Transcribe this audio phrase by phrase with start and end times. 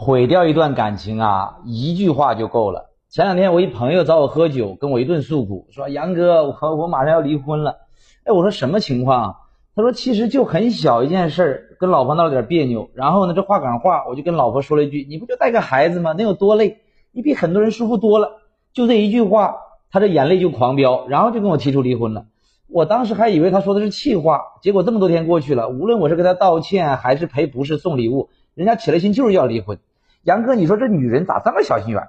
[0.00, 2.90] 毁掉一段感情啊，一句话就够了。
[3.10, 7.78] 前两天我一朋友找我喝酒，跟我一顿诉苦，说杨哥，我我马上要离婚了。
[8.22, 9.38] 哎，我说什么情况？
[9.74, 12.90] 他说其实就很小一件事儿，跟老婆闹了点别扭。
[12.94, 16.12] 然后呢，这话赶话，我就跟老婆说了一句：“你不就带个孩子吗？
[16.12, 16.78] 能有多累？
[17.10, 18.36] 你比很多人舒服多了。”
[18.72, 19.56] 就这一句话，
[19.90, 22.26] 他这眼泪就狂飙，然后就跟我提出离婚了。
[22.68, 29.80] 我当时还以为他说的是气话，结果这么多天过去了，无论我是跟他道歉，还是赔不是送礼物，人家起了心就是要离婚。
[30.22, 32.02] 杨哥，你说这女人咋这么小心眼？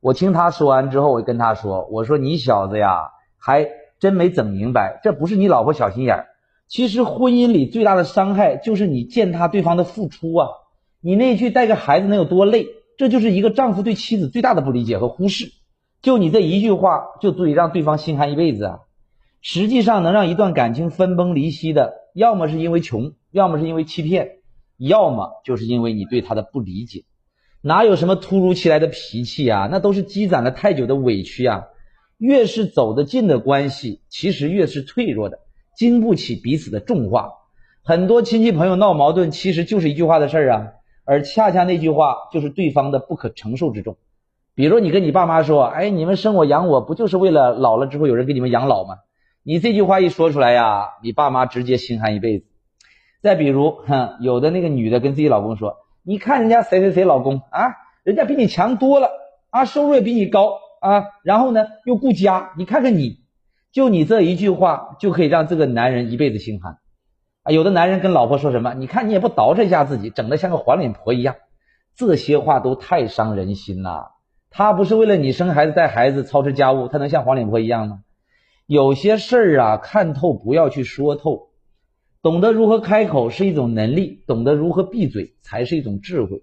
[0.00, 3.68] 我听他说完之后，我就跟他说：“我说你小子呀，还
[3.98, 6.26] 真没整明白，这不是你老婆小心眼。
[6.68, 10.48] 其实婚姻里最大的伤害就是你践踏对方的付出啊！
[11.00, 12.66] 你那句带个孩子能有多累？
[12.98, 15.52] 这就是一个丈夫对妻子最大的不理解和忽视。
[16.02, 18.80] 就你这一句话，就足以让对方心寒一辈子啊！
[19.40, 24.38] 实际上，能让一段感情分崩离析的，要么是因为穷，要么是因为欺骗，
[24.76, 27.04] 要么就是因为你对他的不理解。”
[27.62, 29.68] 哪有什么突如其来的脾气啊？
[29.70, 31.64] 那都是积攒了太久的委屈啊！
[32.18, 35.38] 越是走得近的关系，其实越是脆弱的，
[35.76, 37.30] 经不起彼此的重话。
[37.82, 40.66] 很多亲戚朋友闹矛盾，其实就是一句话的事儿啊，
[41.04, 43.96] 而恰恰那句话就是对方的不可承受之重。
[44.54, 48.96] 比如你跟你爸妈说：“哎，你们生我养我不就是为了老了之后有人给你们养老吗？”
[49.44, 52.46] 你这句话一说出来呀，你爸妈直接心寒一辈子。
[53.22, 55.76] 再比如，哼，有的那个女的跟自己老公说。
[56.08, 59.10] 你看人家谁谁谁老公啊，人家比你强多了
[59.50, 63.24] 啊，收入也比你高啊，然后呢又顾家，你看看你，
[63.72, 66.78] 就你这一句话就可以让这个男人一辈子心寒
[67.42, 67.50] 啊。
[67.50, 71.34] 有的男人跟老婆说什么，你看你也不捯饬一下自己，整得像个黄脸婆一样，
[71.96, 74.12] 这些话都太伤人心了。
[74.48, 78.02] 他不是为了你生孩子带孩子操持家务，他能像黄脸婆一样吗？
[78.68, 81.48] 有些事儿啊，看透不要去说透。
[82.26, 86.42] 懂得如何开口是一种能力，懂得如何闭嘴才是一种智慧。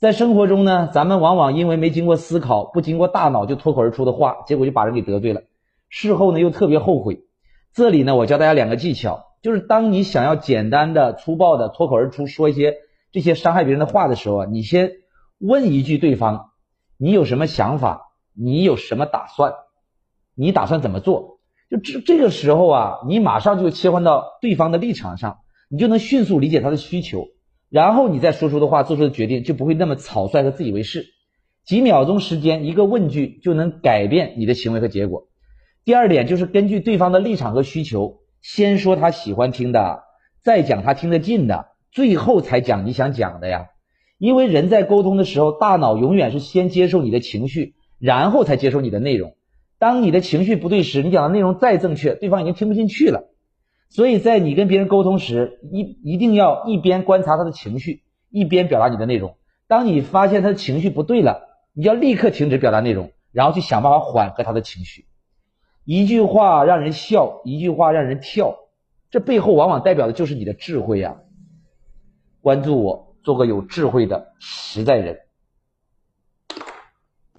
[0.00, 5.42] 在生活中呢，咱们往往因为没经过思考，不经过大脑就脱口而出的话，结果就把人给得罪了。
[5.88, 7.20] 事后呢又特别后悔。
[7.72, 12.74] 这里呢，我教大家两个技巧，就是当你想要简单的、粗暴的脱口而出说一些
[13.12, 14.90] 这些伤害别人的话的时候啊，你先
[15.38, 16.50] 问一句对方：
[16.98, 18.08] 你有什么想法？
[18.34, 19.54] 你有什么打算？
[20.34, 21.35] 你打算怎么做？
[21.68, 25.38] 就这这个时候啊，你马上就切换到对方的立场上，
[25.68, 27.26] 你就能迅速理解他的需求，
[27.68, 31.06] 然后你再说出的话、做出的决定就不会那么草率和自以为是。
[31.64, 35.28] 几秒钟时间，一个问句就能改变你的行为和结果。
[35.84, 40.04] 第二点就是根据对方的立场和需求，先说他喜欢听的，
[40.42, 43.66] 再讲他听得进的，最后才讲你想讲的呀。
[44.18, 49.35] 因为人在沟通的时候，大脑永远是先接受你的情绪，然后才接受你的内容。
[49.78, 53.30] 当你的情绪不对时，你讲的内容再正确，对方已经听不进去了。
[53.88, 59.36] 所以在你跟别人沟通时，一一定要一边观察他的情绪，一边表达你的内容。
[59.68, 61.42] 当你发现他的情绪不对了，
[61.72, 65.06] 你要立刻停止表达内容，然后去想办法缓和他的情绪。
[65.84, 68.56] 一句话让人笑，一句话让人跳，
[69.10, 71.18] 这背后往往代表的就是你的智慧呀。
[72.40, 75.25] 关注我，做个有智慧的实在人。